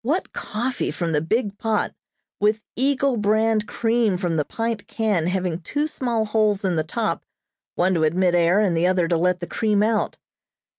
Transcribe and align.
What 0.00 0.32
coffee 0.32 0.90
from 0.90 1.12
the 1.12 1.20
big 1.20 1.58
pot, 1.58 1.94
with 2.40 2.62
Eagle 2.74 3.18
brand 3.18 3.68
cream 3.68 4.16
from 4.16 4.36
the 4.36 4.44
pint 4.46 4.86
can 4.88 5.26
having 5.26 5.60
two 5.60 5.86
small 5.86 6.24
holes 6.24 6.64
in 6.64 6.76
the 6.76 6.84
top, 6.84 7.22
one 7.74 7.92
to 7.92 8.04
admit 8.04 8.34
air 8.34 8.60
and 8.60 8.74
the 8.74 8.86
other 8.86 9.06
to 9.08 9.18
let 9.18 9.40
the 9.40 9.46
cream 9.46 9.82
out. 9.82 10.16